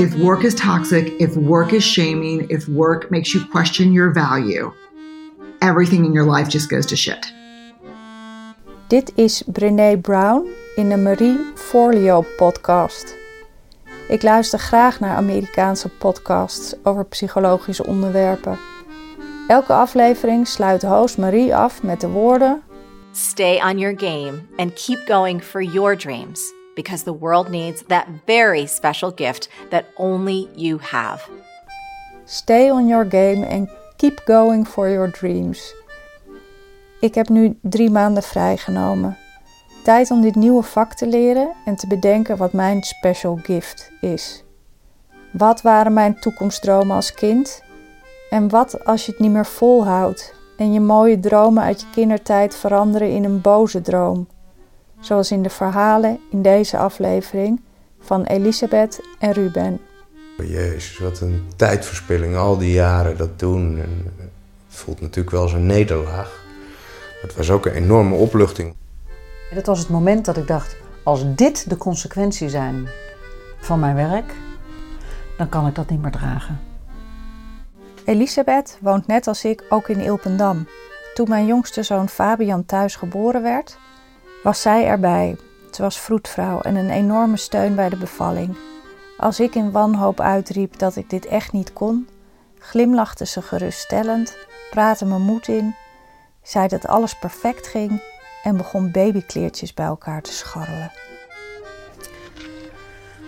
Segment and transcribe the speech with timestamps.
[0.00, 4.72] If work is toxic, if work is shaming, if work makes you question your value,
[5.60, 7.32] everything in your life just goes to shit.
[8.86, 13.14] Dit is Brené Brown in de Marie Forleo podcast.
[14.08, 18.58] Ik luister graag naar Amerikaanse podcasts over psychologische onderwerpen.
[19.48, 22.62] Elke aflevering sluit host Marie af met de woorden:
[23.12, 28.06] Stay on your game and keep going for your dreams because the world needs that
[28.26, 31.28] very special gift that only you have.
[32.24, 35.74] Stay on your game and keep going for your dreams.
[37.00, 39.16] Ik heb nu drie maanden vrijgenomen.
[39.84, 44.44] Tijd om dit nieuwe vak te leren en te bedenken wat mijn special gift is.
[45.32, 47.62] Wat waren mijn toekomstdromen als kind?
[48.30, 52.56] En wat als je het niet meer volhoudt en je mooie dromen uit je kindertijd
[52.56, 54.28] veranderen in een boze droom?
[55.00, 57.60] Zoals in de verhalen in deze aflevering
[58.00, 59.80] van Elisabeth en Ruben.
[60.36, 63.78] Jezus, wat een tijdverspilling, al die jaren dat doen.
[63.78, 64.28] En het
[64.68, 66.44] voelt natuurlijk wel als een nederlaag.
[67.12, 68.74] Maar het was ook een enorme opluchting.
[69.50, 72.88] En dat was het moment dat ik dacht: als dit de consequentie zijn
[73.58, 74.34] van mijn werk,
[75.36, 76.60] dan kan ik dat niet meer dragen.
[78.04, 80.66] Elisabeth woont net als ik ook in Ilpendam.
[81.14, 83.78] Toen mijn jongste zoon Fabian thuis geboren werd,
[84.42, 85.36] was zij erbij.
[85.70, 88.56] Ze was vroedvrouw en een enorme steun bij de bevalling.
[89.18, 92.08] Als ik in wanhoop uitriep dat ik dit echt niet kon,
[92.58, 94.36] glimlachte ze geruststellend,
[94.70, 95.74] praatte me moed in,
[96.42, 98.02] zei dat alles perfect ging
[98.42, 100.92] en begon babykleertjes bij elkaar te scharrelen.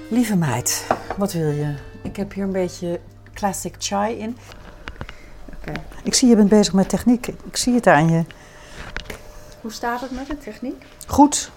[0.09, 1.75] Lieve meid, wat wil je?
[2.03, 3.01] Ik heb hier een beetje
[3.35, 4.37] classic chai in.
[5.57, 5.73] Oké.
[6.03, 7.27] Ik zie je bent bezig met techniek.
[7.27, 8.25] Ik zie het aan je.
[9.63, 10.85] Hoe staat het met de techniek?
[11.07, 11.51] Goed.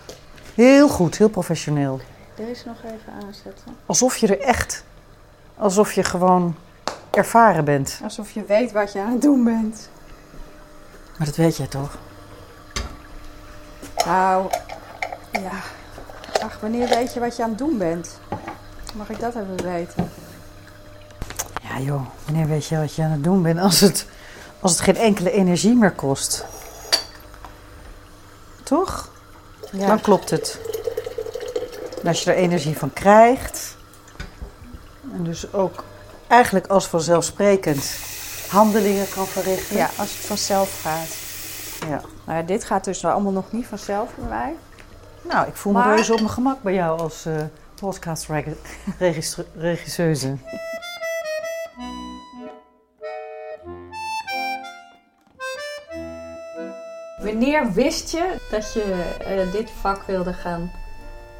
[0.53, 1.99] Heel goed, heel professioneel.
[2.35, 3.75] Deze nog even aanzetten.
[3.85, 4.83] Alsof je er echt,
[5.57, 6.55] alsof je gewoon
[7.11, 7.99] ervaren bent.
[8.03, 9.89] Alsof je weet wat je aan het doen bent.
[11.17, 11.97] Maar dat weet jij toch?
[14.05, 14.49] Nou,
[15.31, 15.61] ja.
[16.41, 18.19] Ach, wanneer weet je wat je aan het doen bent?
[18.95, 20.11] Mag ik dat even weten?
[21.61, 24.05] Ja joh, wanneer weet je wat je aan het doen bent als het,
[24.59, 26.45] als het geen enkele energie meer kost?
[28.65, 29.09] Toch?
[29.71, 29.87] Ja.
[29.87, 30.59] Dan klopt het.
[32.01, 33.75] En als je er energie van krijgt,
[35.13, 35.83] en dus ook
[36.27, 37.91] eigenlijk als vanzelfsprekend
[38.49, 39.77] handelingen kan verrichten.
[39.77, 41.07] Ja, als het vanzelf gaat.
[41.89, 42.01] ja.
[42.25, 44.55] Nou ja, dit gaat dus wel allemaal nog niet vanzelf bij mij.
[45.21, 47.33] Nou, ik voel me Maar- reuze op mijn gemak bij jou als eh
[47.79, 50.35] podcastregisseuse.
[57.25, 60.71] Wanneer wist je dat je eh, dit vak wilde gaan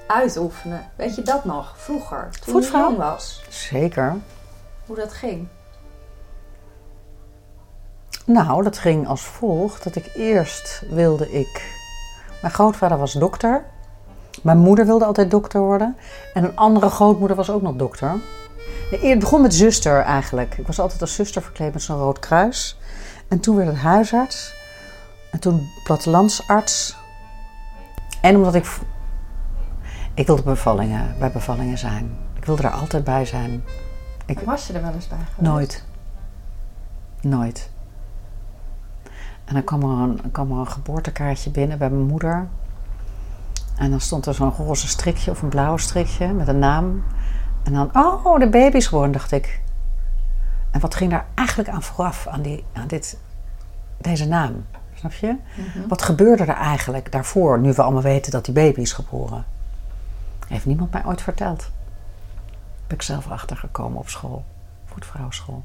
[0.08, 0.90] uitoefenen?
[0.96, 1.74] Weet je dat nog?
[1.78, 3.44] Vroeger, toen je jong was.
[3.50, 4.16] Zeker.
[4.86, 5.48] Hoe dat ging?
[8.26, 9.84] Nou, dat ging als volgt.
[9.84, 11.74] Dat ik eerst wilde ik...
[12.42, 13.66] Mijn grootvader was dokter.
[14.42, 15.98] Mijn moeder wilde altijd dokter worden.
[16.34, 18.14] En een andere grootmoeder was ook nog dokter.
[18.90, 20.58] Het begon met zuster eigenlijk.
[20.58, 22.78] Ik was altijd als zuster verkleed met zo'n rood kruis.
[23.28, 24.54] En toen werd het huisarts.
[25.36, 26.98] En toen plattelandsarts.
[28.22, 28.80] En omdat ik...
[30.14, 32.18] Ik wilde bevallingen, bij bevallingen zijn.
[32.34, 33.64] Ik wilde er altijd bij zijn.
[34.26, 35.40] Ik- Was je er wel eens bij geweest?
[35.42, 35.86] Nooit.
[37.22, 37.70] Nooit.
[39.46, 42.48] En dan kwam er, een, kwam er een geboortekaartje binnen bij mijn moeder.
[43.78, 47.04] En dan stond er zo'n roze strikje of een blauw strikje met een naam.
[47.64, 49.62] En dan, oh, de baby is dacht ik.
[50.72, 53.18] En wat ging daar eigenlijk aan vooraf, aan, die, aan dit,
[53.98, 54.66] deze naam?
[55.10, 55.36] Snap je?
[55.88, 59.46] Wat gebeurde er eigenlijk daarvoor, nu we allemaal weten dat die baby is geboren?
[60.48, 61.70] Heeft niemand mij ooit verteld.
[62.88, 64.46] Ben ik zelf achtergekomen op school,
[64.86, 65.64] voetvrouwschool.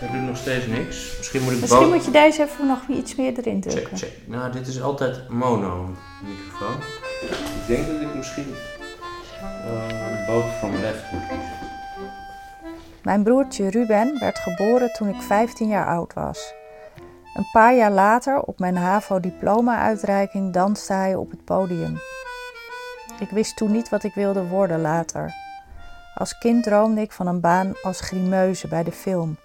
[0.00, 1.16] Ik doe nog steeds niks.
[1.18, 3.96] Misschien moet ik Misschien moet je deze even nog iets meer erin Check, drukken.
[3.96, 4.12] check.
[4.26, 5.90] Nou, dit is altijd mono
[6.22, 6.76] microfoon.
[7.60, 8.54] Ik denk dat ik misschien
[9.40, 11.71] uh, both from left moet kiezen.
[13.02, 16.54] Mijn broertje Ruben werd geboren toen ik 15 jaar oud was.
[17.34, 21.98] Een paar jaar later, op mijn HAVO-diploma-uitreiking, danste hij op het podium.
[23.20, 25.34] Ik wist toen niet wat ik wilde worden later.
[26.14, 29.36] Als kind droomde ik van een baan als grimeuze bij de film,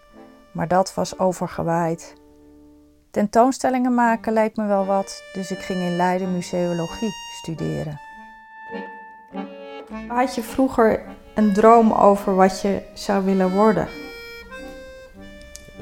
[0.52, 2.16] maar dat was overgewaaid.
[3.12, 7.12] Tentoonstellingen maken leek me wel wat, dus ik ging in Leiden museologie
[7.42, 8.00] studeren.
[10.08, 11.06] Had je vroeger
[11.38, 13.88] een droom over wat je zou willen worden?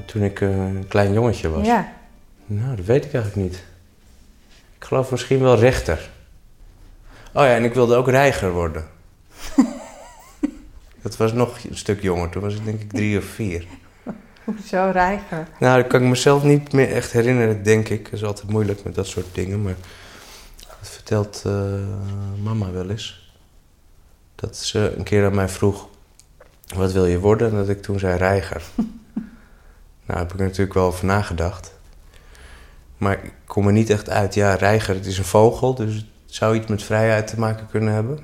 [0.06, 1.66] Toen ik eh, een klein jongetje was.
[1.66, 1.94] Ja.
[2.46, 3.64] Nou, dat weet ik eigenlijk niet.
[4.78, 6.10] Ik geloof misschien wel rechter.
[7.34, 8.88] Oh ja, en ik wilde ook reiger worden.
[11.04, 12.30] dat was nog een stuk jonger.
[12.30, 13.66] Toen was ik denk ik drie of vier.
[14.44, 15.48] Hoezo reiger?
[15.60, 18.04] Nou, dat kan ik mezelf niet meer echt herinneren, denk ik.
[18.04, 19.62] Dat is altijd moeilijk met dat soort dingen.
[19.62, 19.76] Maar
[20.58, 21.54] dat vertelt eh,
[22.44, 23.25] mama wel eens.
[24.36, 25.88] Dat ze een keer aan mij vroeg...
[26.76, 27.50] Wat wil je worden?
[27.50, 28.64] En dat ik toen zei reiger.
[30.06, 31.74] nou, heb ik er natuurlijk wel over nagedacht.
[32.98, 34.34] Maar ik kom er niet echt uit.
[34.34, 35.76] Ja, reiger, het is een vogel.
[35.76, 38.20] Dus het zou iets met vrijheid te maken kunnen hebben.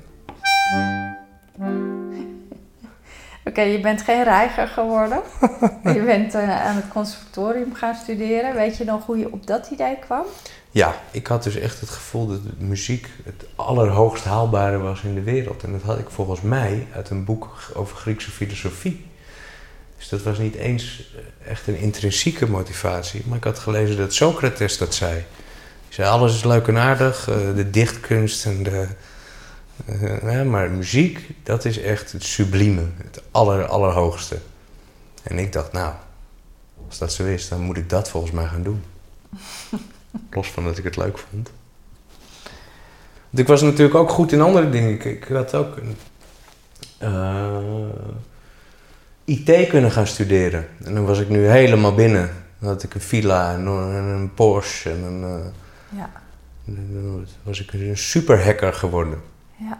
[3.44, 5.20] Oké, je bent geen reiger geworden.
[5.96, 8.54] je bent eh, aan het conservatorium gaan studeren.
[8.54, 10.24] Weet je nog hoe je op dat idee kwam?
[10.70, 15.22] Ja, ik had dus echt het gevoel dat muziek het allerhoogst haalbare was in de
[15.22, 15.62] wereld.
[15.62, 19.06] En dat had ik volgens mij uit een boek over Griekse filosofie.
[19.98, 21.14] Dus dat was niet eens
[21.46, 23.22] echt een intrinsieke motivatie.
[23.26, 25.12] Maar ik had gelezen dat Socrates dat zei.
[25.12, 25.24] Hij
[25.88, 28.86] zei, alles is leuk en aardig, eh, de dichtkunst en de...
[29.86, 34.38] Uh, maar muziek, dat is echt het sublieme, het aller, allerhoogste.
[35.22, 35.94] En ik dacht, nou,
[36.86, 38.82] als dat zo is, dan moet ik dat volgens mij gaan doen.
[40.30, 41.50] Los van dat ik het leuk vond.
[43.30, 44.90] Want ik was natuurlijk ook goed in andere dingen.
[44.90, 45.96] Ik, ik had ook een,
[47.02, 47.88] uh,
[49.24, 50.66] IT kunnen gaan studeren.
[50.84, 52.30] En dan was ik nu helemaal binnen.
[52.58, 55.22] Dan had ik een villa en een Porsche en een...
[55.22, 55.44] Uh,
[55.96, 56.10] ja.
[56.64, 59.31] Dan was ik een super hacker geworden.
[59.68, 59.78] Ja.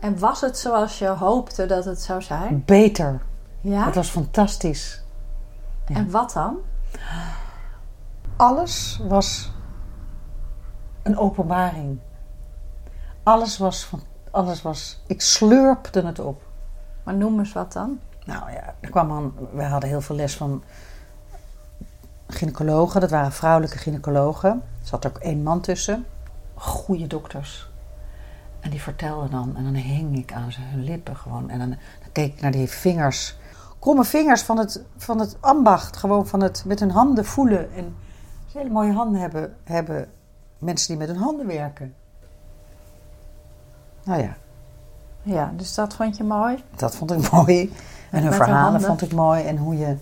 [0.00, 2.62] En was het zoals je hoopte dat het zou zijn?
[2.66, 3.22] Beter.
[3.60, 3.84] Ja?
[3.84, 5.02] Het was fantastisch.
[5.86, 5.94] Ja.
[5.94, 6.56] En wat dan?
[8.36, 9.52] Alles was
[11.02, 11.98] een openbaring.
[13.22, 15.02] Alles was, van, alles was...
[15.06, 16.42] Ik slurpte het op.
[17.02, 18.00] Maar noem eens wat dan.
[18.24, 20.62] Nou ja, er kwam aan, we hadden heel veel les van
[22.26, 23.00] gynaecologen.
[23.00, 24.50] Dat waren vrouwelijke gynaecologen.
[24.50, 26.06] Er zat ook één man tussen.
[26.54, 27.70] Goede dokters.
[28.60, 31.50] En die vertelden dan, en dan hing ik aan zijn lippen gewoon.
[31.50, 33.38] En dan, dan keek ik naar die vingers.
[33.78, 35.96] Kromme vingers van het, van het ambacht.
[35.96, 37.74] Gewoon van het met hun handen voelen.
[37.74, 37.96] En
[38.52, 40.08] hele mooie handen hebben, hebben
[40.58, 41.94] mensen die met hun handen werken.
[44.04, 44.36] Nou ja.
[45.22, 46.64] Ja, dus dat vond je mooi?
[46.76, 47.72] Dat vond ik mooi.
[48.10, 49.44] En hun verhalen vond ik mooi.
[49.44, 49.96] En hoe je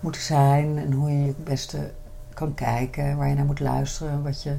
[0.00, 0.78] moet zijn.
[0.78, 1.92] En hoe je het beste
[2.34, 3.16] kan kijken.
[3.16, 4.22] Waar je naar moet luisteren.
[4.22, 4.56] Wat je...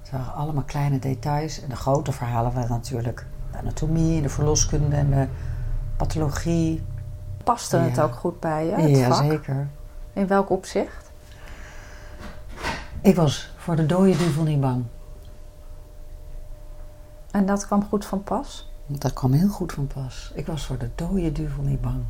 [0.00, 1.62] Het waren allemaal kleine details.
[1.62, 5.26] En de grote verhalen waren natuurlijk de anatomie de verloskunde en de
[5.96, 6.84] pathologie.
[7.44, 8.72] Paste het ook goed bij je?
[8.72, 9.24] Het ja, vak?
[9.24, 9.68] zeker.
[10.12, 11.10] In welk opzicht?
[13.00, 14.84] Ik was voor de dode duivel niet bang.
[17.30, 18.70] En dat kwam goed van pas?
[18.86, 20.32] Dat kwam heel goed van pas.
[20.34, 22.04] Ik was voor de dode duivel niet bang.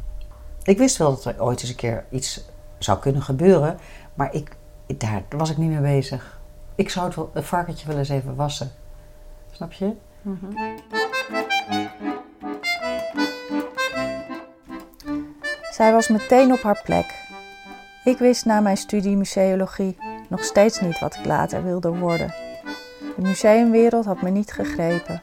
[0.63, 2.45] Ik wist wel dat er ooit eens een keer iets
[2.79, 3.79] zou kunnen gebeuren,
[4.15, 4.57] maar ik,
[4.97, 6.41] daar was ik niet mee bezig.
[6.75, 8.71] Ik zou het, wel, varkentje wel eens even wassen.
[9.51, 9.93] Snap je?
[10.23, 10.39] -hmm.
[15.71, 17.25] Zij was meteen op haar plek.
[18.05, 19.97] Ik wist na mijn studie museologie
[20.29, 22.35] nog steeds niet wat ik later wilde worden.
[23.17, 25.23] De museumwereld had me niet gegrepen.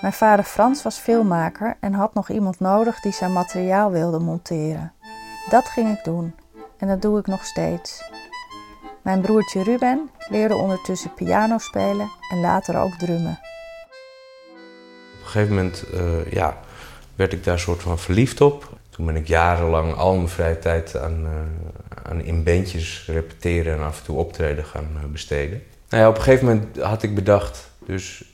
[0.00, 4.92] Mijn vader Frans was filmmaker en had nog iemand nodig die zijn materiaal wilde monteren.
[5.48, 6.34] Dat ging ik doen
[6.78, 8.02] en dat doe ik nog steeds.
[9.02, 13.40] Mijn broertje Ruben leerde ondertussen piano spelen en later ook drummen.
[15.14, 16.58] Op een gegeven moment uh, ja,
[17.14, 18.72] werd ik daar soort van verliefd op.
[18.90, 21.30] Toen ben ik jarenlang al mijn vrije tijd aan, uh,
[22.02, 25.62] aan in bandjes repeteren en af en toe optreden gaan uh, besteden.
[25.88, 28.29] Nou ja, op een gegeven moment had ik bedacht dus,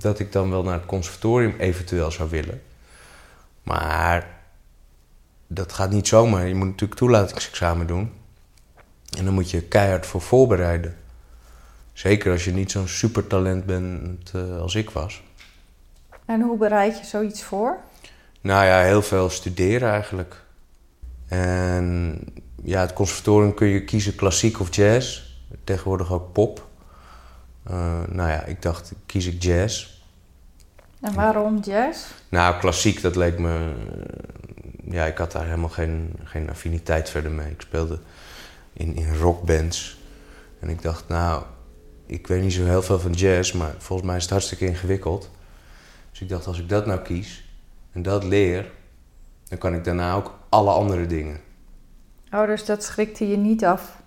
[0.00, 2.62] dat ik dan wel naar het conservatorium eventueel zou willen.
[3.62, 4.38] Maar
[5.46, 6.48] dat gaat niet zomaar.
[6.48, 8.12] Je moet natuurlijk toelatingsexamen doen.
[9.18, 10.96] En dan moet je keihard voor voorbereiden.
[11.92, 15.22] Zeker als je niet zo'n supertalent bent uh, als ik was.
[16.24, 17.78] En hoe bereid je zoiets voor?
[18.40, 20.42] Nou ja, heel veel studeren eigenlijk.
[21.28, 22.18] En
[22.62, 25.22] ja, het conservatorium kun je kiezen klassiek of jazz.
[25.64, 26.68] Tegenwoordig ook pop.
[27.70, 29.88] Uh, nou ja, ik dacht, kies ik jazz.
[31.00, 32.06] En waarom jazz?
[32.28, 33.72] Nou, klassiek, dat leek me...
[34.84, 37.50] Ja, ik had daar helemaal geen, geen affiniteit verder mee.
[37.50, 37.98] Ik speelde
[38.72, 39.98] in, in rockbands.
[40.60, 41.42] En ik dacht, nou,
[42.06, 45.30] ik weet niet zo heel veel van jazz, maar volgens mij is het hartstikke ingewikkeld.
[46.10, 47.44] Dus ik dacht, als ik dat nou kies
[47.92, 48.70] en dat leer,
[49.48, 51.40] dan kan ik daarna ook alle andere dingen.
[52.32, 53.99] Oh, dus dat schrikte je niet af?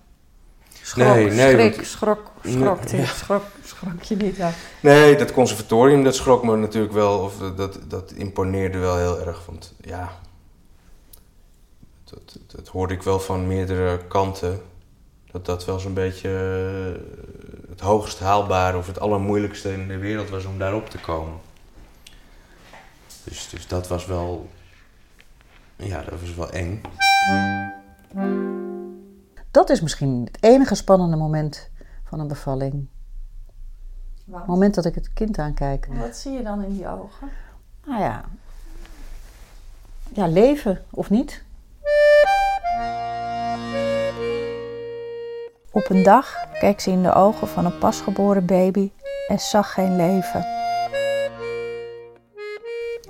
[0.84, 1.52] Schrok, nee, nee.
[1.52, 3.06] Schrik, want- schrok, schrok, Nee, ja.
[3.06, 4.56] schrok, schrok je niet af?
[4.80, 9.20] Nee, dat conservatorium, dat schrok me natuurlijk wel, of dat, dat, dat imponeerde wel heel
[9.26, 9.46] erg.
[9.46, 10.18] Want ja,
[12.04, 14.60] dat, dat hoorde ik wel van meerdere kanten.
[15.30, 20.30] Dat dat wel zo'n beetje eh, het hoogst haalbare of het allermoeilijkste in de wereld
[20.30, 21.38] was om daarop te komen.
[23.24, 24.48] Dus, dus dat was wel.
[25.76, 26.80] Ja, dat was wel eng.
[29.54, 31.70] Dat is misschien het enige spannende moment
[32.04, 32.88] van een bevalling.
[34.30, 35.88] Het moment dat ik het kind aankijk.
[35.90, 37.28] Wat zie je dan in die ogen?
[37.86, 38.24] Nou ja.
[40.12, 41.42] Ja, leven of niet.
[45.70, 48.90] Op een dag keek ze in de ogen van een pasgeboren baby
[49.28, 50.46] en zag geen leven.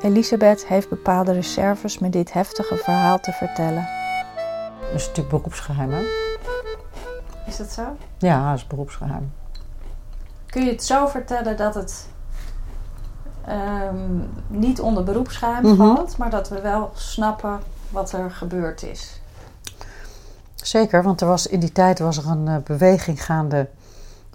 [0.00, 3.88] Elisabeth heeft bepaalde reserves met dit heftige verhaal te vertellen.
[4.80, 6.32] Dat is natuurlijk beroepsgeheim, hè?
[7.46, 7.82] Is dat zo?
[8.18, 9.32] Ja, dat is beroepsgeheim.
[10.46, 12.08] Kun je het zo vertellen dat het
[13.46, 15.76] ehm, niet onder beroepsgeheim Mhm.
[15.76, 17.60] valt, maar dat we wel snappen
[17.90, 19.20] wat er gebeurd is?
[20.54, 23.68] Zeker, want er was, in die tijd was er een eh, beweging gaande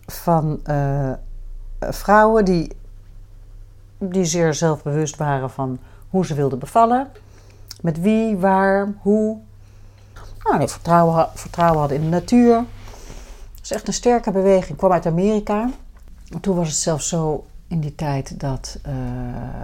[0.05, 1.15] van eh, eh,
[1.79, 2.75] vrouwen die,
[3.97, 7.07] die zeer zelfbewust waren van hoe ze wilden bevallen.
[7.81, 9.37] Met wie, waar, hoe.
[10.43, 12.63] Nou, vertrouwen, vertrouwen hadden in de natuur.
[13.69, 14.77] Het is echt een sterke beweging.
[14.77, 15.69] kwam uit Amerika.
[16.31, 18.93] En Toen was het zelfs zo in die tijd dat, eh,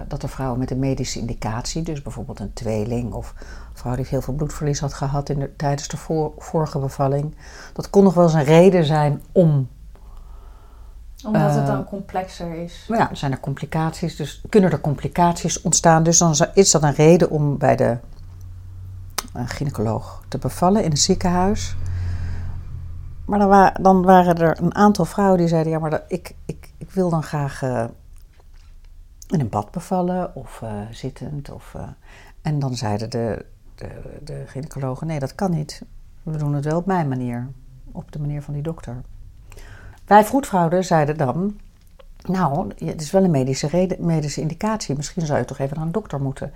[0.08, 3.46] dat er vrouwen met een medische indicatie, dus bijvoorbeeld een tweeling of een
[3.78, 7.34] vrouw die heel veel bloedverlies had gehad in de, tijdens de voor- vorige bevalling,
[7.72, 9.68] dat kon nog wel eens een reden zijn om.
[11.24, 12.84] Omdat het Eh, dan complexer is.
[12.88, 16.02] Maar ja, zijn er complicaties, dus kunnen er complicaties ontstaan.
[16.02, 17.96] Dus dan is dat een reden om bij de
[19.32, 21.76] eh, gynaecoloog te bevallen in een ziekenhuis.
[23.26, 26.34] Maar dan, wa- dan waren er een aantal vrouwen die zeiden: Ja, maar dat, ik,
[26.44, 27.84] ik, ik wil dan graag eh,
[29.28, 31.50] in een bad bevallen of eh, zittend.
[31.50, 31.88] Of, eh,
[32.42, 33.88] en dan zeiden de, de,
[34.24, 35.82] de gynaecologen: Nee, dat kan niet.
[36.22, 37.48] We doen het wel op mijn manier,
[37.92, 38.96] op de manier van die dokter.
[40.04, 41.56] Wij vroedvrouwen zeiden dan:
[42.22, 44.96] Nou, het is wel een medische, reden, medische indicatie.
[44.96, 46.52] Misschien zou je toch even naar een dokter moeten.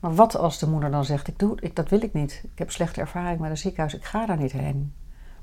[0.00, 2.40] Maar wat als de moeder dan zegt: ik doe, ik, Dat wil ik niet.
[2.52, 3.94] Ik heb slechte ervaring met een ziekenhuis.
[3.94, 4.92] Ik ga daar niet heen.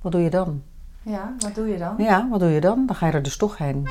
[0.02, 0.64] Wat doe je dan?
[1.02, 1.96] Ja, wat doe je dan?
[1.98, 2.86] Ja, wat doe je dan?
[2.86, 3.88] Dan ga je er dus toch heen.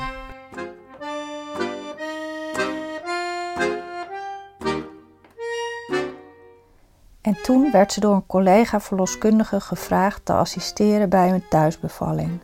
[7.21, 12.39] En toen werd ze door een collega verloskundige gevraagd te assisteren bij een thuisbevalling.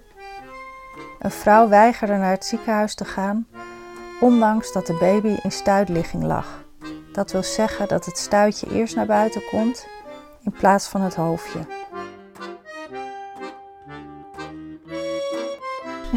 [1.19, 3.47] Een vrouw weigerde naar het ziekenhuis te gaan,
[4.19, 6.65] ondanks dat de baby in stuitligging lag.
[7.11, 9.87] Dat wil zeggen dat het stuitje eerst naar buiten komt
[10.43, 11.76] in plaats van het hoofdje.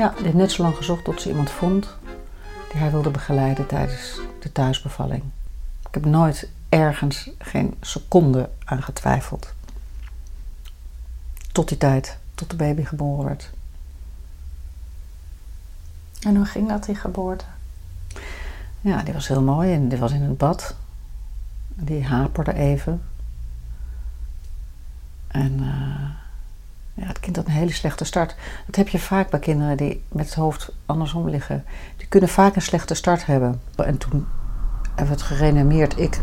[0.01, 1.97] Ja, die heeft net zo lang gezocht tot ze iemand vond
[2.71, 5.23] die hij wilde begeleiden tijdens de thuisbevalling.
[5.89, 9.53] Ik heb nooit ergens geen seconde aan getwijfeld.
[11.53, 13.51] Tot die tijd, tot de baby geboren werd.
[16.21, 17.45] En hoe ging dat die geboorte?
[18.81, 20.75] Ja, die was heel mooi en die was in het bad.
[21.69, 23.03] Die haperde even.
[25.27, 26.30] En eh,
[27.01, 28.35] ja, het kind had een hele slechte start.
[28.67, 31.65] Dat heb je vaak bij kinderen die met het hoofd andersom liggen.
[31.97, 33.61] Die kunnen vaak een slechte start hebben.
[33.77, 34.27] En toen
[34.85, 36.21] hebben we het gereanimeerd, ik.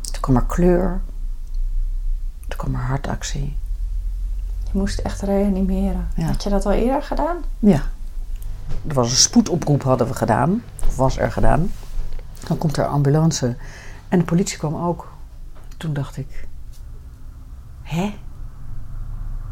[0.00, 1.00] Toen kwam er kleur.
[2.48, 3.56] Toen kwam er hartactie.
[4.72, 6.08] Je moest echt reanimeren.
[6.14, 6.26] Ja.
[6.26, 7.36] Had je dat al eerder gedaan?
[7.58, 7.82] Ja.
[8.86, 10.62] Er was een spoedoproep hadden we gedaan.
[10.86, 11.72] Of was er gedaan.
[12.48, 13.56] Dan komt er ambulance.
[14.08, 15.12] En de politie kwam ook.
[15.76, 16.46] Toen dacht ik...
[17.82, 18.14] Hè?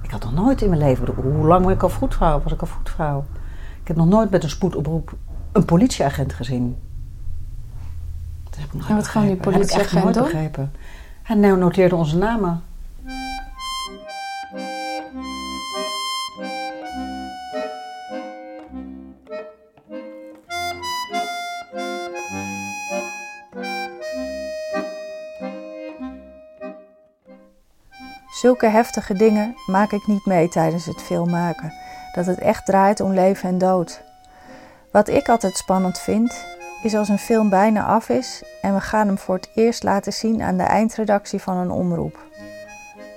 [0.07, 1.15] Ik had nog nooit in mijn leven...
[1.15, 2.41] Hoe lang ben ik al vroedvrouw?
[2.43, 3.25] Was ik al vroedvrouw?
[3.81, 5.15] Ik heb nog nooit met een spoedoproep
[5.53, 6.77] een politieagent gezien.
[8.45, 9.81] Dat heb ik nooit En wat kwam die begrepen.
[9.81, 10.71] Echt politieagent.
[11.23, 12.63] Hij nou noteerde onze namen.
[28.37, 31.73] Zulke heftige dingen maak ik niet mee tijdens het filmmaken.
[32.13, 34.03] Dat het echt draait om leven en dood.
[34.93, 36.47] Wat ik altijd spannend vind,
[36.83, 40.13] is als een film bijna af is en we gaan hem voor het eerst laten
[40.13, 42.19] zien aan de eindredactie van een omroep.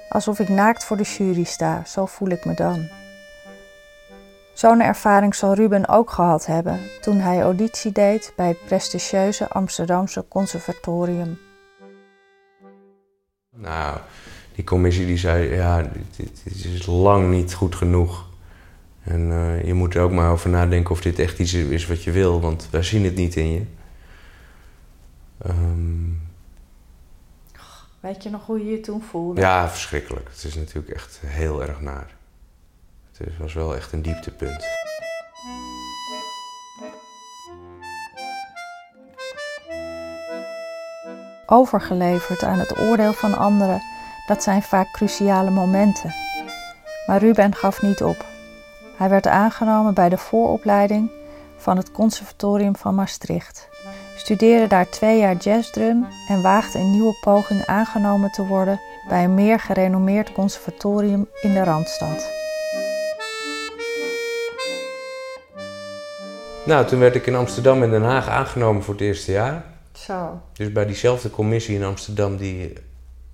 [0.10, 2.88] Alsof ik naakt voor de jury sta, zo voel ik me dan.
[4.54, 10.28] Zo'n ervaring zal Ruben ook gehad hebben toen hij auditie deed bij het prestigieuze Amsterdamse
[10.28, 11.40] Conservatorium.
[13.50, 13.98] Nou,
[14.60, 18.26] die commissie die zei, ja, dit, is lang niet goed genoeg.
[19.04, 22.04] En eh, je moet er ook maar over nadenken of dit echt iets is wat
[22.04, 23.62] je wil, want wij zien het niet in je.
[25.38, 26.12] Ehm,
[28.00, 29.42] Weet je nog hoe je je toen voelde?
[29.42, 30.30] Ja, verschrikkelijk.
[30.30, 32.16] Het is natuurlijk echt heel erg naar.
[33.18, 34.66] Het was wel echt een dieptepunt.
[41.46, 43.82] Overgeleverd aan het oordeel van anderen,
[44.30, 46.14] dat zijn vaak cruciale momenten.
[47.08, 48.26] Maar Ruben gaf niet op.
[48.98, 51.12] Hij werd aangenomen bij de vooropleiding
[51.58, 53.70] van het Conservatorium van Maastricht,
[54.16, 59.34] studeerde daar twee jaar jazzdrum en waagde een nieuwe poging aangenomen te worden bij een
[59.34, 62.32] meer gerenommeerd conservatorium in de Randstad.
[66.66, 69.64] Nou, toen werd ik in Amsterdam en Den Haag aangenomen voor het eerste jaar.
[69.92, 70.42] Zo.
[70.54, 72.74] Dus bij diezelfde commissie in Amsterdam die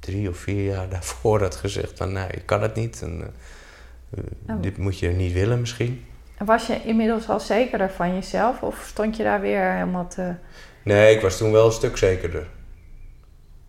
[0.05, 3.01] drie of vier jaar daarvoor had gezegd van nou, je kan het niet.
[3.01, 3.27] En, eh,
[4.47, 4.61] Oh.
[4.61, 6.05] Dit moet je niet willen misschien.
[6.37, 10.33] En was je inmiddels al zekerder van jezelf of stond je daar weer helemaal te...
[10.83, 12.47] Nee, ik was toen wel een stuk zekerder.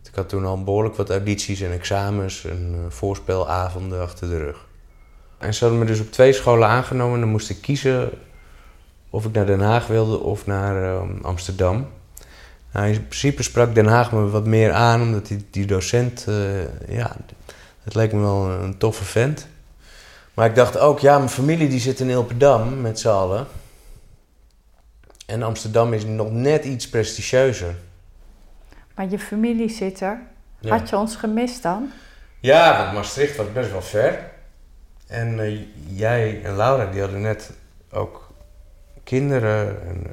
[0.09, 4.67] Ik had toen al behoorlijk wat audities en examens en eh, voorspelavonden achter de rug.
[5.39, 8.11] En ze hadden me dus op twee scholen aangenomen en dan moest ik kiezen
[9.11, 11.89] of ik naar Den Haag wilde of naar eh, Amsterdam.
[12.77, 16.89] Nou, in principe sprak Den Haag me wat meer aan, omdat die, die docent, eh,
[16.89, 17.17] ja,
[17.83, 19.47] het leek me wel een, toffe vent.
[20.35, 23.47] Maar ik dacht ook, ja, mijn familie die zit in Ilpendam met z'n allen.
[25.27, 27.75] En Amsterdam is nog net iets prestigieuzer.
[28.95, 30.21] Maar je familie zit er.
[30.61, 30.79] Ja.
[30.79, 31.91] Had je ons gemist dan?
[32.41, 34.31] Ja, want Maastricht was best wel ver.
[35.07, 37.51] En eh, jij en Laura, die hadden net
[37.91, 38.26] ook
[39.07, 39.89] kinderen.
[39.89, 40.05] En,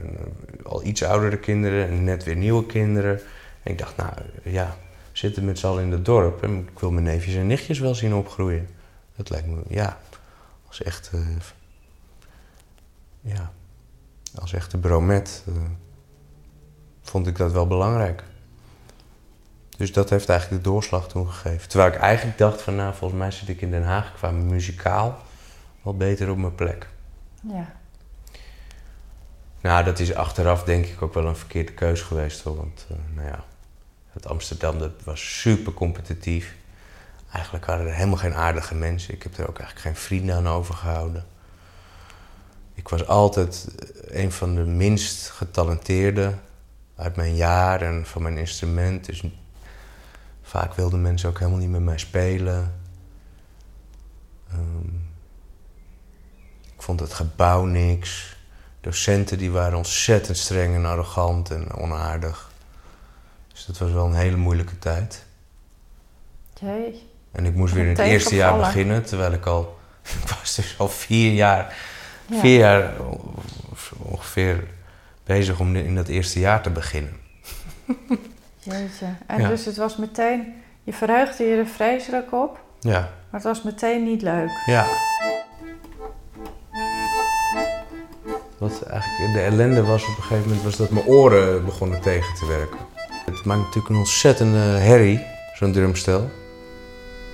[0.63, 3.19] al iets oudere kinderen en net weer nieuwe kinderen.
[3.63, 4.11] En ik dacht, nou
[4.43, 4.77] ja,
[5.11, 6.43] zitten met z'n allen in het dorp.
[6.43, 8.67] En ik wil mijn neefjes en nichtjes wel zien opgroeien.
[9.15, 9.97] Dat lijkt me, ja,
[10.67, 11.09] als echt...
[11.13, 11.19] eh,
[13.21, 13.51] ja,
[14.35, 15.53] als echte bromet eh,
[17.01, 18.23] vond ik dat wel belangrijk.
[19.77, 21.69] Dus dat heeft eigenlijk de doorslag toen gegeven.
[21.69, 25.17] Terwijl ik eigenlijk dacht van, nou, volgens mij zit ik in Den Haag qua muzikaal
[25.81, 26.87] wel beter op mijn plek.
[27.41, 27.81] Ja.
[29.63, 32.55] Nou, dat is achteraf denk ik ook wel een verkeerde keus geweest hoor.
[32.55, 33.43] Want, eh, nou ja,
[34.11, 36.55] het Amsterdam was super competitief.
[37.31, 39.13] Eigenlijk waren er helemaal geen aardige mensen.
[39.13, 41.25] Ik heb er ook eigenlijk geen vrienden aan overgehouden.
[42.73, 46.33] Ik was altijd eh, een van de minst getalenteerde
[46.95, 49.05] uit mijn jaar en van mijn instrument.
[49.05, 49.23] Dus
[50.41, 52.73] vaak wilden mensen ook helemaal niet met mij spelen.
[54.49, 54.95] Ehm,
[56.75, 58.32] ik vond het gebouw niks.
[58.83, 62.51] Docenten die waren ontzettend streng en arrogant en onaardig.
[63.51, 65.25] Dus dat was wel een hele moeilijke tijd.
[66.59, 67.09] Jee.
[67.31, 69.77] En ik moest weer in het eerste jaar beginnen, terwijl ik al...
[70.23, 71.75] Ik was dus al vier jaar,
[72.25, 72.39] Ja.
[72.39, 72.91] vier jaar
[73.97, 74.63] ongeveer
[75.23, 77.17] bezig om in dat eerste jaar te beginnen.
[78.59, 79.05] Jeetje.
[79.27, 79.47] En Ja.
[79.47, 80.53] dus het was meteen...
[80.83, 83.09] Je verheugde je er vreselijk op, Ja, maar
[83.41, 84.49] het was meteen niet leuk.
[84.65, 84.85] ja.
[88.63, 92.35] Wat eigenlijk de ellende was op een gegeven moment, was dat mijn oren begonnen tegen
[92.35, 92.79] te werken.
[93.25, 96.29] Het maakt natuurlijk een ontzettende herrie, zo'n drumstel.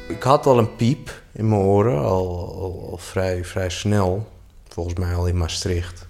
[0.08, 4.28] Ik had al een piep in mijn oren, al, al, al vrij, vrij snel.
[4.68, 6.06] Volgens mij al in Maastricht.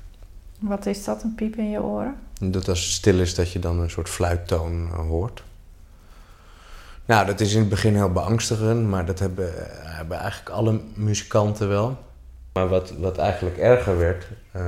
[0.59, 2.15] Wat is dat, een piep in je oren?
[2.39, 5.43] Dat als het stil is, dat je dan een soort fluittoon eh, hoort.
[7.05, 9.53] Nou, dat is in het begin heel beangstigend, maar dat hebben,
[9.83, 11.97] hebben eigenlijk alle muzikanten wel.
[12.53, 14.63] Maar wat, wat eigenlijk erger werd, eh,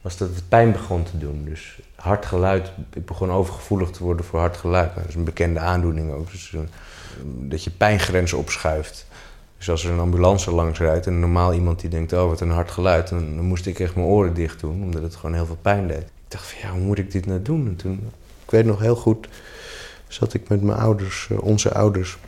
[0.00, 1.44] was dat het pijn begon te doen.
[1.44, 4.88] Dus hard geluid, ik begon overgevoelig te worden voor hard geluid.
[4.88, 6.30] Nou, dat is een bekende aandoening ook.
[6.30, 6.60] Dus, eh,
[7.24, 9.06] dat je pijngrenzen opschuift.
[9.56, 12.50] Dus als er een ambulance langs rijdt en normaal iemand die denkt, oh wat een
[12.50, 15.58] hard geluid, dan, moest ik echt mijn oren dicht doen, omdat het gewoon heel veel
[15.62, 16.02] pijn deed.
[16.02, 17.66] Ik dacht van ja, hoe moet ik dit nou doen?
[17.66, 18.10] En toen,
[18.44, 19.28] ik weet nog heel goed,
[20.08, 22.18] zat ik met mijn ouders, eh, onze ouders,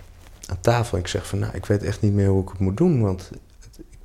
[0.47, 0.99] aan tafel.
[0.99, 3.31] Ik zeg van nou, ik weet echt niet meer hoe ik het moet doen, want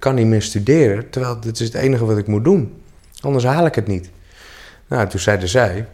[0.03, 2.81] kan niet meer studeren, terwijl dit is het enige wat ik moet doen.
[3.19, 4.09] Anders haal ik het niet.
[4.87, 5.87] Nou, toen zeiden zij,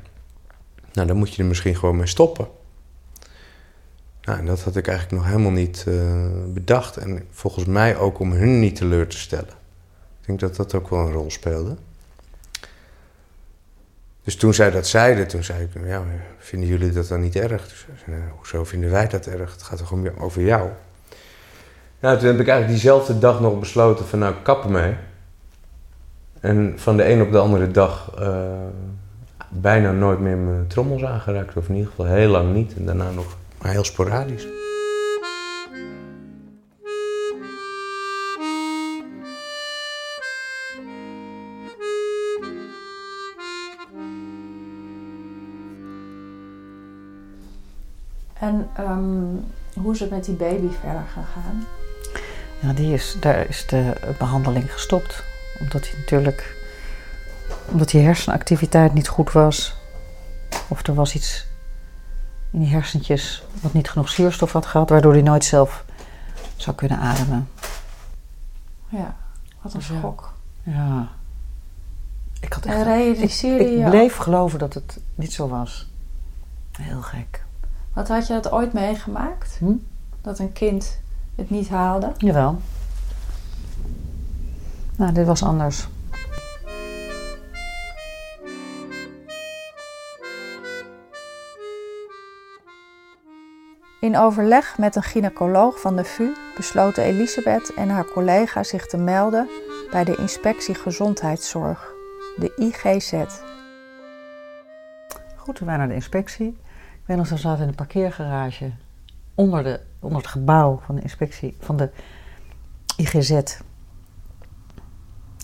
[0.93, 2.48] nou dan moet je er misschien gewoon mee stoppen.
[4.22, 5.93] Nou, en dat had ik eigenlijk nog helemaal niet eh,
[6.48, 6.98] bedacht.
[6.98, 9.54] En volgens mij ook om hun niet teleur te stellen.
[10.22, 11.76] Ik denk dat dat ook wel een rol speelde.
[14.24, 16.04] Dus toen zij dat zeiden, toen zei ik, ja,
[16.38, 17.88] vinden jullie dat dan niet erg?
[18.06, 19.52] "Nou, hoezo vinden wij dat erg?
[19.52, 20.69] Het gaat toch om over jou?
[22.01, 24.95] Nou, toen heb ik eigenlijk diezelfde dag nog besloten van, nou, kappen mee.
[26.39, 28.51] En van de een op de andere dag eh,
[29.49, 31.57] bijna nooit meer mijn trommels aangeraakt.
[31.57, 32.75] Of in ieder geval heel lang niet.
[32.75, 34.47] En daarna nog maar heel sporadisch.
[48.39, 51.65] En ehm, hoe is het met die baby verder gegaan?
[52.60, 55.24] Ja, die is, daar is de behandeling gestopt.
[55.60, 56.58] Omdat hij natuurlijk
[57.65, 59.76] omdat die hersenactiviteit niet goed was.
[60.67, 61.48] Of er was iets
[62.52, 65.86] in die hersentjes wat niet genoeg zuurstof had gehad, waardoor hij nooit zelf
[66.56, 67.50] zou kunnen ademen.
[68.89, 69.15] Ja,
[69.62, 69.98] wat een Dus ja.
[69.98, 70.34] schok.
[70.63, 71.08] Ja.
[72.39, 72.78] Ik had echt.
[72.78, 75.88] Ik, realiseerde ik ook- bleef geloven dat het niet zo was.
[76.72, 77.43] Heel gek.
[77.93, 79.56] Wat had je dat ooit meegemaakt?
[79.60, 79.74] Hm?
[80.22, 81.00] Dat een kind
[81.39, 82.12] het niet haalde?
[82.17, 82.58] Jawel.
[84.95, 85.88] Nou, dit was anders.
[94.02, 98.97] In overleg met een gynaecoloog van de VU besloten Elisabeth en haar collega zich te
[98.97, 99.49] melden
[99.91, 101.93] bij de Inspectie Gezondheidszorg,
[102.38, 103.13] de IGZ.
[105.36, 106.47] Goed, toen waren naar de inspectie.
[106.93, 108.71] Ik weet nog, ze zaten in de parkeergarage
[109.36, 111.89] onder, de, onder het gebouw van de inspectie, van de
[112.97, 113.41] IGZ.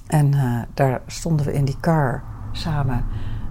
[0.07, 3.05] En eh, daar stonden we in die car samen.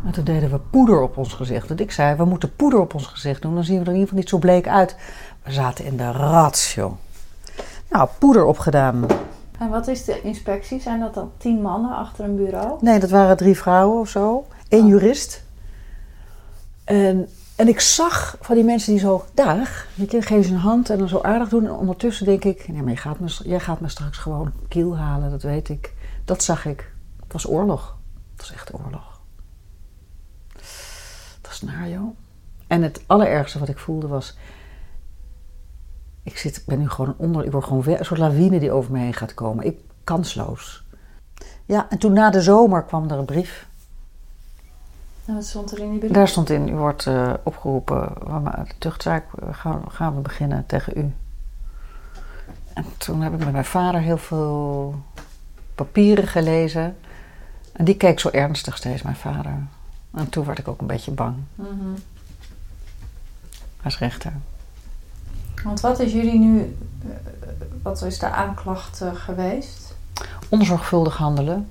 [0.05, 1.69] En toen deden we poeder op ons gezicht.
[1.69, 3.93] Want ik zei, we moeten poeder op ons gezicht doen, dan zien we er in
[3.93, 4.97] ieder geval niet zo bleek uit.
[5.43, 6.97] We zaten in de ratio.
[7.91, 9.07] Nou, poeder opgedaan.
[9.59, 10.81] En wat is de inspectie?
[10.81, 12.79] Zijn dat dan tien mannen achter een bureau?
[12.81, 14.47] Nee, dat waren drie vrouwen of zo.
[14.69, 15.45] Eén jurist.
[16.85, 20.59] En, en ik zag van die mensen die zo, dag, weet je, geven ze een
[20.59, 21.65] hand en dan zo aardig doen.
[21.65, 25.43] En ondertussen denk ik, nee, maar gaat jij gaat me straks gewoon kiel halen, dat
[25.43, 25.95] weet ik.
[26.25, 26.93] Dat zag ik.
[27.23, 27.97] Het was oorlog.
[28.33, 29.21] Het was echt oorlog.
[31.41, 32.17] Dat is naar, joh.
[32.67, 34.37] En het allerergste wat ik voelde was...
[36.23, 37.45] Ik zit, ben nu gewoon onder...
[37.45, 39.65] Ik word gewoon een soort lawine die over me heen gaat komen.
[39.65, 40.85] Ik, kansloos.
[41.65, 43.69] Ja, en toen na de zomer kwam er een brief.
[45.27, 46.11] En wat stond er in die brief?
[46.11, 48.13] Daar stond in, u wordt eh, opgeroepen,
[48.45, 51.13] de tuchtzaak eh, gaan, gaan we beginnen tegen u.
[52.75, 54.95] En toen heb ik met mijn vader heel veel
[55.75, 56.97] papieren gelezen.
[57.73, 59.53] En die keek zo ernstig steeds, mijn vader.
[60.15, 61.37] En toen werd ik ook een beetje bang.
[61.55, 61.71] Mhm.
[63.83, 64.33] Als rechter.
[65.65, 67.09] Want wat is jullie nu, eh,
[67.83, 69.95] wat is de aanklacht geweest?
[70.49, 71.69] Onzorgvuldig handelen.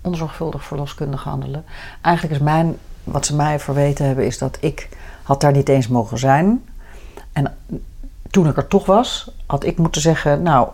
[0.00, 1.64] Onzorgvuldig verloskundig handelen.
[2.00, 4.88] Eigenlijk is mijn, wat ze mij verweten hebben, is dat ik
[5.22, 6.64] had daar niet eens mogen zijn.
[7.32, 7.56] En
[8.30, 10.68] toen ik er toch was, had ik moeten zeggen, nou,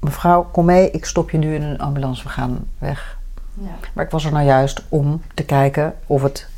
[0.00, 3.18] mevrouw, kom mee, ik stop je nu in een ambulance, we gaan weg.
[3.54, 3.70] Ja.
[3.92, 6.48] Maar ik was er nou juist om te kijken of het,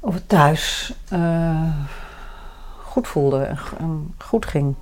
[0.00, 1.62] of het thuis eh,
[2.82, 4.74] goed voelde en, en goed ging.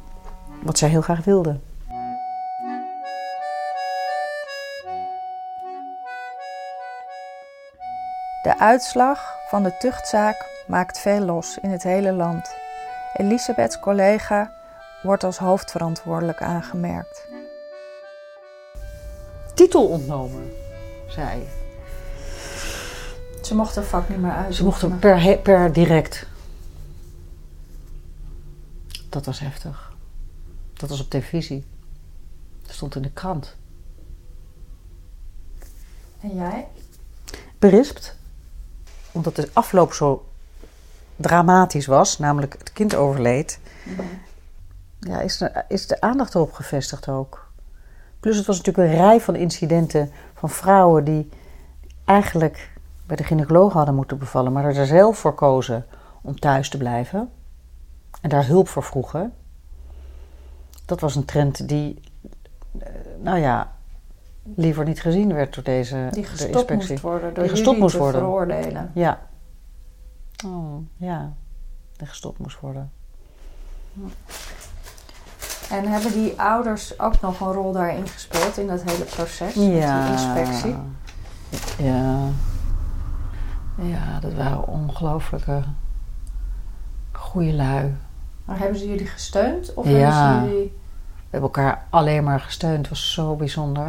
[0.62, 1.56] Wat zij heel graag wilde.
[8.48, 12.54] De uitslag van de tuchtzaak maakt veel los in het hele land.
[13.14, 14.52] Elisabeths collega
[15.02, 17.28] wordt als hoofdverantwoordelijk aangemerkt.
[19.54, 20.52] Titel ontnomen,
[21.08, 21.48] zei
[23.42, 24.54] Ze mocht haar vak niet meer uit.
[24.54, 26.26] Ze mochten per, he- per direct.
[29.08, 29.92] Dat was heftig.
[30.72, 31.64] Dat was op televisie.
[32.62, 33.56] Dat stond in de krant.
[36.20, 36.68] En jij?
[37.58, 38.16] Berispt.
[39.12, 40.24] Omdat de afloop zo
[41.16, 43.60] dramatisch was, namelijk het kind overleed.
[45.00, 47.50] Ja, is, de, is de aandacht erop gevestigd ook.
[48.20, 51.28] Plus het was natuurlijk een rij van incidenten van vrouwen die
[52.04, 52.70] eigenlijk
[53.06, 55.86] bij de gynaecoloog hadden moeten bevallen, maar er zelf voor kozen
[56.22, 57.30] om thuis te blijven
[58.20, 59.32] en daar hulp voor vroegen.
[60.84, 62.00] Dat was een trend die,
[62.78, 62.90] eh,
[63.22, 63.72] nou ja,
[64.56, 66.88] liever niet gezien werd door deze Die de gestopt inspectie.
[66.90, 68.20] moest worden door Die gestopt moest te worden.
[68.20, 68.90] veroordelen.
[68.94, 69.18] Ja.
[70.46, 71.32] Oh, ja.
[71.96, 72.90] Die gestopt moest worden.
[75.70, 79.54] En hebben die ouders ook nog een rol daarin gespeeld in dat hele proces?
[79.54, 80.76] Met die inspectie?
[81.78, 82.18] Ja.
[83.82, 85.62] Ja, dat waren ongelooflijke
[87.12, 87.94] goede lui.
[88.44, 89.74] Maar hebben ze jullie gesteund?
[89.74, 89.92] Of Ja.
[89.92, 90.72] hebben ze jullie...
[91.30, 92.76] We hebben elkaar alleen maar gesteund.
[92.78, 93.86] Het was zo bijzonder.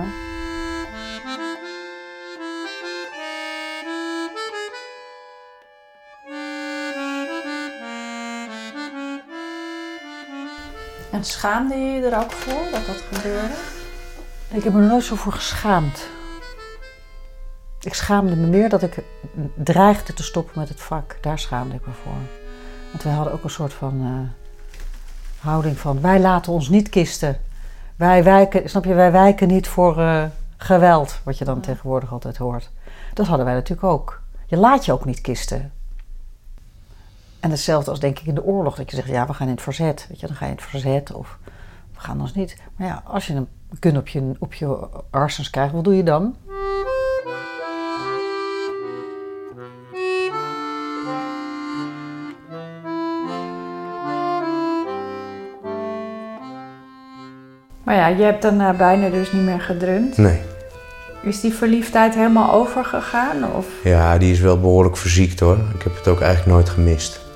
[11.19, 13.53] En schaamde je je er ook voor dat dat gebeurde?
[14.49, 16.07] Ik heb me er nooit zo voor geschaamd.
[17.81, 19.03] Ik schaamde me meer dat ik
[19.55, 21.17] dreigde te stoppen met het vak.
[21.21, 22.21] Daar schaamde ik me voor.
[22.91, 26.01] Want wij hadden ook een soort van eh, houding van...
[26.01, 27.37] wij laten ons niet kisten.
[27.95, 30.23] Wij wijken, snap je, wij wijken niet voor eh,
[30.57, 31.19] geweld.
[31.23, 32.71] Wat je dan tegenwoordig altijd hoort.
[33.13, 34.21] Dat hadden wij natuurlijk ook.
[34.45, 35.71] Je laat je ook niet kisten.
[37.39, 39.53] En hetzelfde als denk ik in de oorlog, dat je zegt, ja, we gaan in
[39.53, 40.05] het verzet.
[40.09, 41.37] Weet je, dan ga je in het verzet of
[41.93, 42.57] we gaan ons niet.
[42.75, 43.47] Maar ja, als je een
[43.79, 46.35] kun op je, op je arsens krijgt, wat doe je dan?
[57.83, 60.17] Maar ja, je hebt daarna bijna dus niet meer gedrumd.
[60.17, 60.41] Nee.
[61.21, 63.55] Is die verliefdheid helemaal overgegaan?
[63.55, 63.65] Of?
[63.83, 65.57] Ja, die is wel behoorlijk verziekt hoor.
[65.75, 67.27] Ik heb het ook eigenlijk nooit gemist.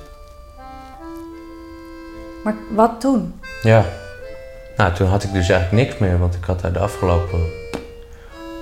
[2.44, 3.40] Maar wat toen?
[3.62, 3.84] Ja.
[4.76, 7.40] Nou, toen had ik dus eigenlijk niks meer, want ik had daar de afgelopen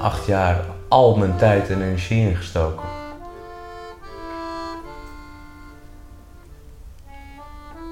[0.00, 2.88] acht jaar al mijn tijd en energie in gestoken.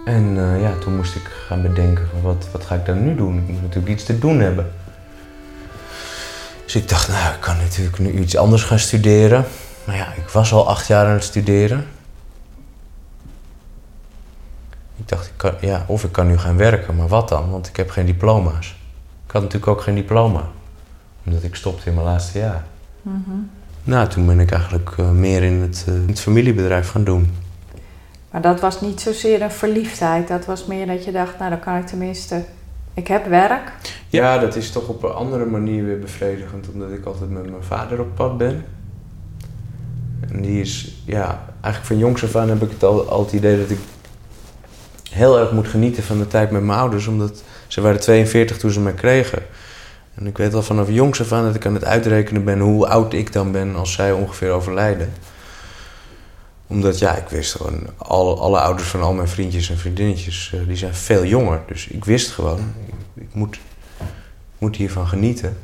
[0.05, 3.15] En eh, ja, toen moest ik gaan bedenken van wat, wat ga ik dan nu
[3.15, 3.39] doen?
[3.39, 4.71] Ik moet natuurlijk iets te doen hebben.
[6.65, 9.45] Dus ik dacht, nou, ik kan natuurlijk nu iets anders gaan studeren.
[9.85, 11.87] Maar ja, ik was al acht jaar aan het studeren.
[15.01, 17.51] Ik dacht, ik kan, ja, of ik kan nu gaan werken, maar wat dan?
[17.51, 18.77] Want ik heb geen diploma's.
[19.27, 20.49] Ik had natuurlijk ook geen diploma,
[21.25, 22.65] omdat ik stopte in mijn laatste jaar.
[23.85, 27.35] Nou, toen ben ik eigenlijk eh, meer in het, eh, in het familiebedrijf gaan doen.
[28.31, 30.29] Maar dat was niet zozeer een verliefdheid.
[30.29, 32.45] Dat was meer dat je dacht, nou dan kan ik tenminste...
[32.95, 33.73] Ik heb werk.
[34.09, 37.63] Ja, dat is toch op een andere manier weer bevredigend, omdat ik altijd met mijn
[37.63, 38.65] vader op pad ben.
[40.33, 43.33] En die is, ja, eigenlijk van jongs af aan heb ik het al, al het
[43.33, 43.79] idee dat ik
[45.11, 48.71] heel erg moet genieten van de tijd met mijn ouders, omdat ze waren 42 toen
[48.71, 49.43] ze mij kregen.
[50.15, 52.87] En ik weet al vanaf jongs af aan dat ik aan het uitrekenen ben hoe
[52.87, 55.13] oud ik dan ben als zij ongeveer overlijden.
[56.67, 60.61] Omdat ja, ik wist gewoon, alle, alle ouders van al mijn vriendjes en vriendinnetjes, eh,
[60.67, 61.61] die zijn veel jonger.
[61.67, 63.59] Dus ik wist gewoon, ik, ik moet,
[64.59, 65.57] moet hiervan genieten.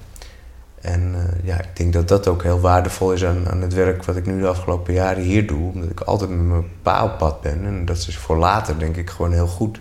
[0.87, 4.05] En eh, ja, ik denk dat dat ook heel waardevol is aan, aan het werk
[4.05, 5.73] wat ik nu de afgelopen jaren hier doe.
[5.73, 7.65] Omdat ik altijd met mijn pa op pad ben.
[7.65, 9.81] En dat is voor later denk ik gewoon heel goed.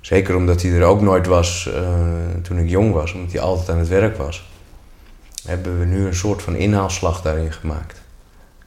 [0.00, 1.82] Zeker omdat hij er ook nooit was eh,
[2.42, 3.12] toen ik jong was.
[3.12, 4.50] Omdat hij altijd aan het werk was.
[5.46, 8.02] Hebben we nu een soort van inhaalslag daarin gemaakt.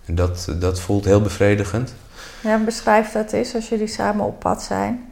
[0.06, 1.94] En dat, dat voelt heel bevredigend.
[2.42, 5.12] Ja, beschrijf dat eens als jullie samen op pad zijn.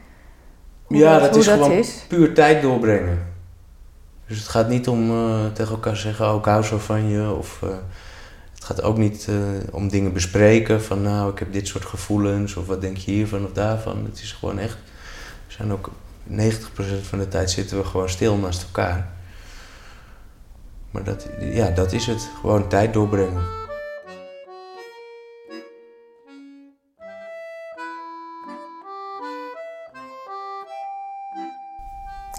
[0.82, 2.04] Hoe ja, dat- is dat gewoon is.
[2.08, 3.34] puur tijd doorbrengen.
[4.26, 7.30] Dus het gaat niet om eh, tegen elkaar zeggen, oh, ik hou zo van je.
[7.30, 7.68] Of eh,
[8.54, 9.36] het gaat ook niet eh,
[9.70, 12.56] om dingen bespreken van, nou, ik heb dit soort gevoelens.
[12.56, 14.04] Of wat denk je hiervan of daarvan.
[14.04, 14.76] Het is gewoon echt,
[15.46, 15.90] we zijn ook
[16.30, 16.34] 90%
[17.02, 19.14] van de tijd zitten we gewoon stil naast elkaar.
[20.90, 22.28] Maar dat, ja, dat is het.
[22.40, 23.65] Gewoon tijd doorbrengen.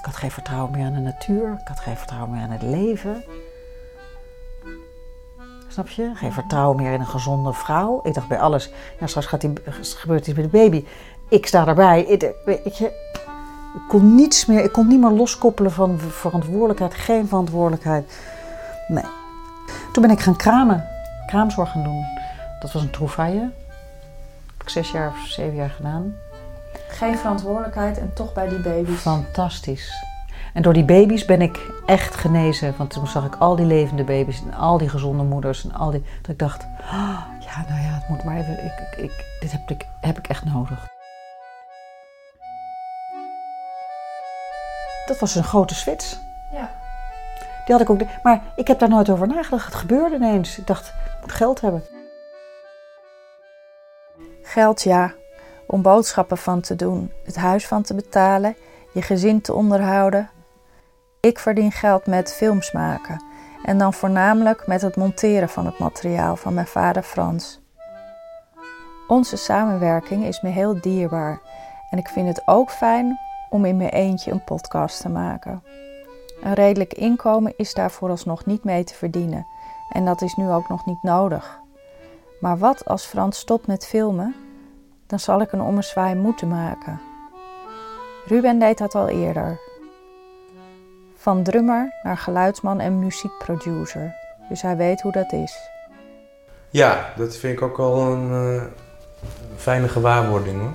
[0.08, 1.58] Had geen vertrouwen meer aan de natuur.
[1.62, 3.24] Ik had geen vertrouwen meer aan het leven.
[5.68, 6.12] Snap je?
[6.16, 8.00] Geen vertrouwen meer in een gezonde vrouw.
[8.04, 10.86] Ik dacht bij alles, ja, straks gaat die, gebeurt iets met de baby.
[11.30, 12.04] Ik sta erbij.
[12.04, 12.22] Ik,
[12.74, 12.86] je,
[13.76, 16.94] ik kon niets meer, ik kon niet meer loskoppelen van verantwoordelijkheid.
[16.94, 18.20] Geen verantwoordelijkheid.
[18.88, 19.06] Nee.
[19.94, 20.88] Toen ben ik gaan kramen.
[21.26, 22.06] Kraamzorg gaan doen.
[22.60, 23.52] Dat was een trouvaille.
[24.52, 26.16] Heb ik zes jaar of zeven jaar gedaan.
[26.98, 29.00] Geen verantwoordelijkheid en toch bij die baby's.
[29.00, 30.06] Fantastisch.
[30.54, 32.74] En door die baby's ben ik echt genezen.
[32.78, 35.92] Want toen zag ik al die levende baby's en al die gezonde moeders en al
[35.92, 36.04] die.
[36.22, 38.66] Dat ik dacht, "Ah, ja, nou ja, het moet maar even.
[38.66, 40.88] Ik, ik, ik- dit heb ik, heb ik echt nodig.
[45.06, 46.18] Dat was een grote switch.
[46.52, 46.70] Ja.
[47.66, 48.02] Die had ik ook.
[48.24, 49.66] Maar ik heb daar nooit over nagedacht.
[49.66, 50.58] Het gebeurde ineens.
[50.58, 51.84] Ik dacht, ik moet geld hebben.
[54.44, 55.14] Geld ja,
[55.68, 58.56] om boodschappen van te doen, het huis van te betalen,
[58.94, 60.30] je gezin te onderhouden.
[61.20, 63.24] Ik verdien geld met films maken
[63.64, 67.60] en dan voornamelijk met het monteren van het materiaal van mijn vader Frans.
[69.08, 71.40] Onze samenwerking is me heel dierbaar
[71.90, 75.64] en ik vind het ook fijn om in mijn eentje een podcast te maken.
[76.42, 79.46] Een redelijk inkomen is daar vooralsnog niet mee te verdienen
[79.90, 81.60] en dat is nu ook nog niet nodig.
[82.40, 84.47] Maar wat als Frans stopt met filmen?
[85.08, 87.00] Dan zal ik een ommezwaai moeten maken.
[88.26, 89.60] Ruben deed dat al eerder.
[91.16, 94.16] Van drummer naar geluidsman en muziekproducer.
[94.50, 95.70] Dus hij weet hoe dat is.
[96.70, 98.64] Ja, dat vind ik ook wel een eh,
[99.56, 100.74] fijne gewaarwording hoor.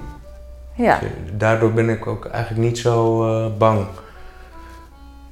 [0.75, 1.01] Ja,
[1.33, 3.87] Daardoor ben ik ook eigenlijk niet zo eh, bang.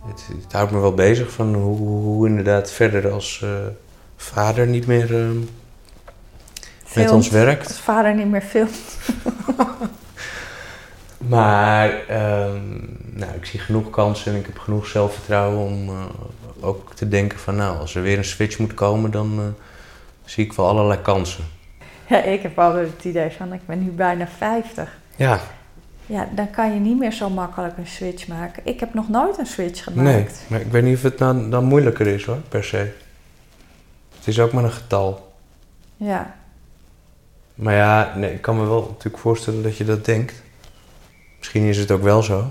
[0.06, 3.50] Het, het houdt me wel bezig van hoe, hoe inderdaad verder als eh,
[4.16, 5.32] vader niet meer
[6.94, 7.66] met ons werkt.
[7.66, 8.78] Als vader niet meer filmt.
[11.28, 12.62] Maar ehm,
[13.12, 16.04] nou, ik zie genoeg kansen en ik heb genoeg zelfvertrouwen om eh,
[16.60, 19.64] ook te denken van nou, als er weer een switch moet komen, dan eh,
[20.24, 21.44] zie ik wel allerlei kansen.
[22.06, 24.98] Ja, ik heb altijd het idee van, ik ben nu bijna 50.
[25.16, 25.40] Ja,
[26.06, 28.62] Ja, dan kan je niet meer zo makkelijk een switch maken.
[28.66, 30.04] Ik heb nog nooit een switch gemaakt.
[30.04, 30.26] nee.
[30.46, 32.92] Maar ik weet niet of het dan, dan moeilijker is hoor, per se.
[34.18, 35.32] Het is ook maar een getal.
[35.96, 36.34] Ja,
[37.60, 40.42] Maar ja, ik kan me wel natuurlijk voorstellen dat je dat denkt.
[41.38, 42.44] Misschien is het ook wel zo.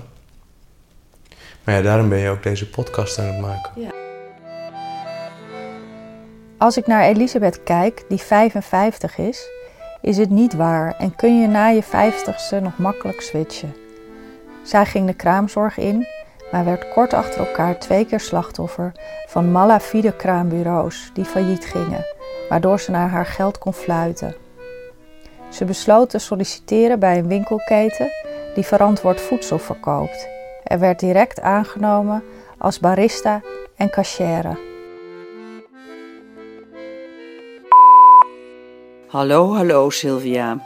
[1.64, 3.92] Maar ja, daarom ben je ook deze podcast aan het maken.
[6.58, 9.48] Als ik naar Elisabeth kijk, die 55 is,
[10.00, 13.74] is het niet waar en kun je na je 50ste nog makkelijk switchen.
[14.62, 16.06] Zij ging de kraamzorg in,
[16.52, 18.92] maar werd kort achter elkaar twee keer slachtoffer
[19.26, 22.04] van malafide kraambureaus die failliet gingen,
[22.48, 24.34] waardoor ze naar haar geld kon fluiten.
[25.50, 28.10] Ze besloot te solliciteren bij een winkelketen
[28.54, 30.28] die verantwoord voedsel verkoopt.
[30.64, 32.22] Er werd direct aangenomen
[32.58, 33.42] als barista
[33.76, 34.58] en cachère.
[39.06, 40.60] Hallo, hallo Sylvia.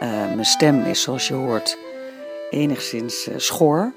[0.00, 1.78] Eh, mijn stem is zoals je hoort
[2.50, 3.92] enigszins eh, schor.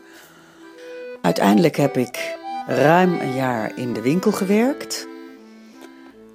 [1.21, 2.37] Uiteindelijk heb ik
[2.67, 5.07] ruim een jaar in de winkel gewerkt.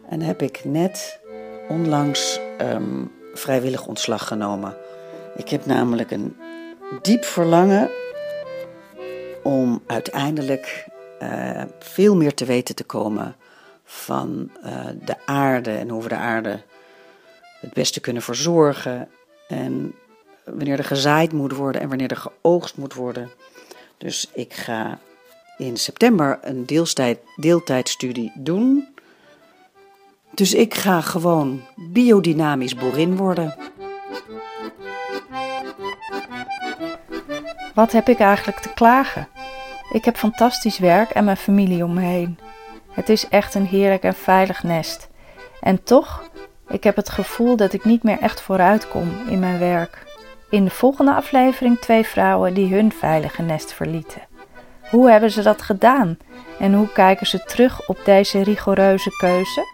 [0.09, 1.21] En heb ik net
[1.69, 4.77] onlangs ehm, vrijwillig ontslag genomen.
[5.37, 6.37] Ik heb namelijk een
[7.03, 7.91] diep verlangen
[9.43, 10.87] om uiteindelijk
[11.19, 13.37] eh, veel meer te weten te komen
[13.85, 16.63] van eh, de aarde en hoe we de aarde
[17.61, 19.09] het beste kunnen verzorgen.
[19.49, 19.95] En
[20.45, 23.31] wanneer er gezaaid moet worden en wanneer er geoogst moet worden.
[23.99, 24.99] Dus ik ga
[25.59, 28.94] in september een deeltijd, deeltijdstudie doen.
[30.35, 33.55] Dus ik ga gewoon biodynamisch boerin worden.
[37.75, 39.29] Wat heb ik eigenlijk te klagen?
[39.93, 42.39] Ik heb fantastisch werk en mijn familie om me heen.
[42.91, 45.09] Het is echt een heerlijk en veilig nest.
[45.61, 46.31] En toch,
[46.69, 50.03] ik heb het gevoel dat ik niet meer echt vooruit kom in mijn werk.
[50.51, 54.23] In de volgende aflevering twee vrouwen die hun veilige nest verlieten.
[54.91, 56.19] Hoe hebben ze dat gedaan?
[56.59, 59.74] En hoe kijken ze terug op deze rigoureuze keuze?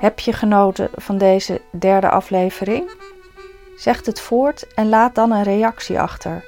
[0.00, 2.90] Heb je genoten van deze derde aflevering?
[3.76, 6.44] Zeg het voort en laat dan een reactie achter.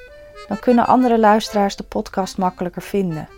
[0.47, 3.29] Dan kunnen andere luisteraars de podcast makkelijker vinden.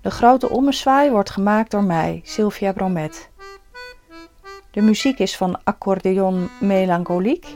[0.00, 3.28] De grote ommezwaai wordt gemaakt door mij, Sylvia Bromet.
[4.70, 7.48] De muziek is van Accordeon Melancholique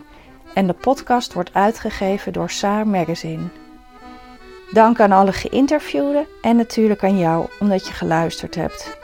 [0.55, 3.49] en de podcast wordt uitgegeven door Saar Magazine.
[4.73, 9.01] Dank aan alle geïnterviewden en natuurlijk aan jou omdat je geluisterd hebt.